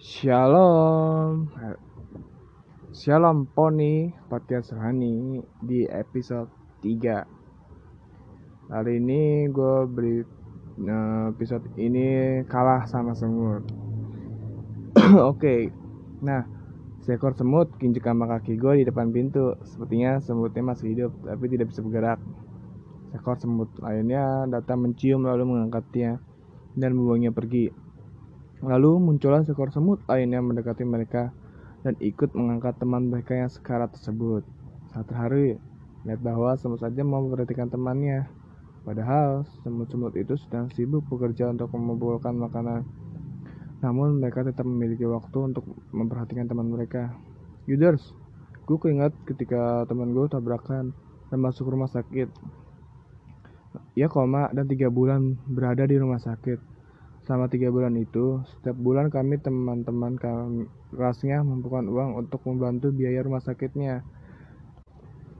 [0.00, 1.52] Shalom.
[2.88, 6.48] Shalom Pony Podcast Rohani di episode
[6.80, 7.20] 3
[8.72, 10.24] Hari ini gue beri
[10.88, 13.68] eh, episode ini kalah sama semut.
[14.96, 15.36] Oke.
[15.36, 15.60] Okay.
[16.24, 16.48] Nah
[17.04, 19.52] Seekor semut kinjek sama kaki gue di depan pintu.
[19.68, 22.24] Sepertinya semutnya masih hidup tapi tidak bisa bergerak.
[23.12, 26.24] Seekor semut lainnya datang mencium lalu mengangkatnya
[26.72, 27.89] dan membuangnya pergi
[28.60, 31.32] Lalu muncullah seekor semut lain yang mendekati mereka
[31.80, 34.44] dan ikut mengangkat teman mereka yang sekarat tersebut.
[34.92, 35.56] Saat terharu,
[36.04, 38.28] lihat bahwa semut saja mau memperhatikan temannya.
[38.84, 42.84] Padahal semut-semut itu sedang sibuk bekerja untuk mengumpulkan makanan.
[43.80, 47.16] Namun mereka tetap memiliki waktu untuk memperhatikan teman mereka.
[47.64, 48.12] Yuders,
[48.68, 50.92] gue keinget ketika teman gue tabrakan
[51.32, 52.28] dan masuk rumah sakit.
[53.96, 56.69] Ia koma dan tiga bulan berada di rumah sakit.
[57.30, 63.38] Selama tiga bulan itu, setiap bulan kami teman-teman kelasnya mengumpulkan uang untuk membantu biaya rumah
[63.38, 64.02] sakitnya.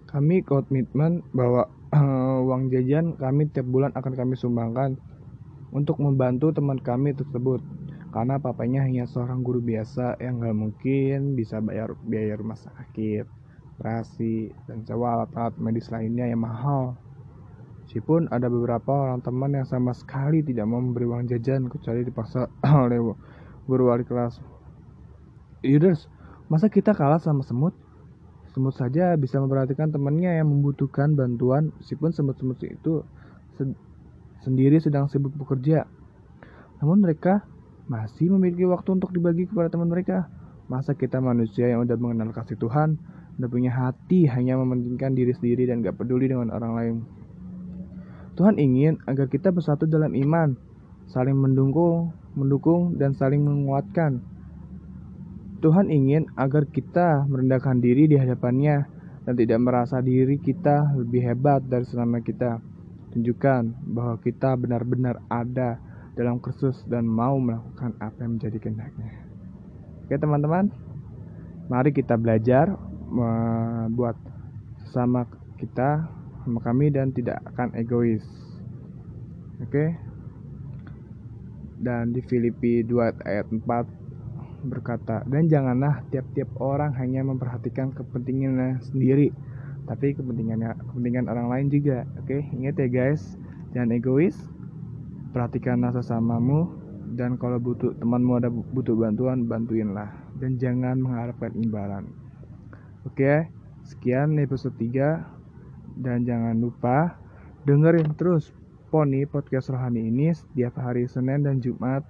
[0.06, 5.02] Kami komitmen bahwa uh, uang jajan kami tiap bulan akan kami sumbangkan
[5.74, 7.58] untuk membantu teman kami tersebut.
[8.14, 13.26] Karena papanya hanya seorang guru biasa yang gak mungkin bisa bayar biaya rumah sakit,
[13.74, 16.94] operasi, dan sewa alat-alat medis lainnya yang mahal.
[17.90, 22.46] Meskipun ada beberapa orang teman yang sama sekali tidak mau memberi uang jajan kecuali dipaksa
[22.86, 23.02] oleh
[23.66, 24.38] guru wali kelas.
[25.66, 26.06] Yuders,
[26.46, 27.74] masa kita kalah sama semut?
[28.54, 33.02] Semut saja bisa memperhatikan temannya yang membutuhkan bantuan meskipun semut-semut itu
[33.58, 33.66] se
[34.46, 35.82] sendiri sedang sibuk bekerja.
[36.78, 37.42] Namun mereka
[37.90, 40.30] masih memiliki waktu untuk dibagi kepada teman mereka.
[40.70, 43.02] Masa kita manusia yang udah mengenal kasih Tuhan,
[43.42, 46.96] udah punya hati hanya mementingkan diri sendiri dan gak peduli dengan orang lain.
[48.40, 50.56] Tuhan ingin agar kita bersatu dalam iman,
[51.12, 54.24] saling mendukung, mendukung dan saling menguatkan.
[55.60, 58.88] Tuhan ingin agar kita merendahkan diri di hadapannya
[59.28, 62.64] dan tidak merasa diri kita lebih hebat dari selama kita.
[63.12, 65.76] Tunjukkan bahwa kita benar-benar ada
[66.16, 69.20] dalam Kristus dan mau melakukan apa yang menjadi kehendaknya.
[70.08, 70.72] Oke teman-teman,
[71.68, 72.72] mari kita belajar
[73.04, 74.16] membuat
[74.88, 75.28] sesama
[75.60, 78.24] kita sama kami dan tidak akan egois.
[79.60, 79.70] Oke.
[79.70, 79.88] Okay?
[81.80, 83.64] Dan di Filipi 2 ayat 4
[84.68, 89.32] berkata, "Dan janganlah tiap-tiap orang hanya memperhatikan kepentingannya sendiri,
[89.88, 92.40] tapi kepentingannya kepentingan orang lain juga." Oke, okay?
[92.52, 93.40] ingat ya guys,
[93.72, 94.36] jangan egois.
[95.32, 96.68] Perhatikanlah sesamamu
[97.16, 102.04] dan kalau butuh temanmu ada butuh bantuan, bantuinlah dan jangan mengharapkan imbalan.
[103.04, 103.48] Oke,
[103.84, 105.39] sekian episode 3
[105.98, 107.18] dan jangan lupa
[107.64, 108.52] dengerin terus
[108.90, 112.02] Poni podcast rohani ini setiap hari Senin dan Jumat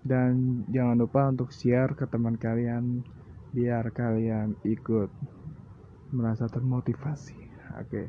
[0.00, 3.04] dan jangan lupa untuk share ke teman kalian
[3.52, 5.12] biar kalian ikut
[6.16, 7.36] merasa termotivasi.
[7.76, 7.84] Oke.
[7.84, 8.06] Okay.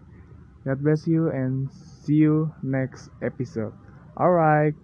[0.64, 3.74] God bless you and see you next episode.
[4.16, 4.78] Alright.